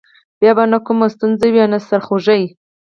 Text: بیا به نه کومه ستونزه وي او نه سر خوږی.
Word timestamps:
بیا 0.39 0.51
به 0.57 0.63
نه 0.71 0.79
کومه 0.85 1.07
ستونزه 1.13 1.47
وي 1.51 1.61
او 1.63 1.69
نه 1.73 1.79
سر 1.87 2.01
خوږی. 2.05 2.43